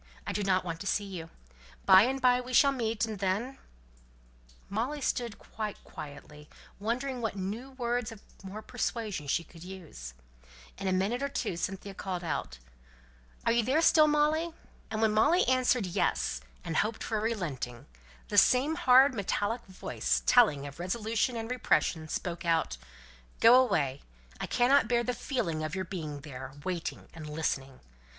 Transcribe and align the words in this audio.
I 0.25 0.31
don't 0.31 0.65
want 0.65 0.79
to 0.79 0.87
see 0.87 1.05
you. 1.05 1.29
By 1.85 2.01
and 2.05 2.19
by 2.19 2.41
we 2.41 2.53
shall 2.53 2.71
meet, 2.71 3.05
and 3.05 3.19
then" 3.19 3.59
Molly 4.67 4.99
stood 4.99 5.37
quite 5.37 5.77
quietly, 5.83 6.49
wondering 6.79 7.21
what 7.21 7.35
new 7.35 7.69
words 7.73 8.11
of 8.11 8.23
more 8.43 8.63
persuasion 8.63 9.27
she 9.27 9.43
could 9.43 9.63
use. 9.63 10.15
In 10.79 10.87
a 10.87 10.91
minute 10.91 11.21
or 11.21 11.29
two 11.29 11.55
Cynthia 11.55 11.93
called 11.93 12.23
out, 12.23 12.57
"Are 13.45 13.51
you 13.51 13.61
there 13.61 13.79
still, 13.79 14.07
Molly?" 14.07 14.51
and 14.89 15.03
when 15.03 15.11
Molly 15.13 15.45
answered 15.47 15.85
"Yes," 15.85 16.41
and 16.65 16.77
hoped 16.77 17.03
for 17.03 17.19
a 17.19 17.21
relenting, 17.21 17.85
the 18.29 18.39
same 18.39 18.73
hard 18.73 19.13
metallic 19.13 19.61
voice, 19.67 20.23
telling 20.25 20.65
of 20.65 20.79
resolution 20.79 21.37
and 21.37 21.51
repression, 21.51 22.07
spoke 22.07 22.43
out, 22.43 22.75
"Go 23.39 23.53
away. 23.61 24.01
I 24.39 24.47
cannot 24.47 24.87
bear 24.87 25.03
the 25.03 25.13
feeling 25.13 25.63
of 25.63 25.75
your 25.75 25.85
being 25.85 26.21
there 26.21 26.53
waiting 26.63 27.07
and 27.13 27.29
listening. 27.29 27.81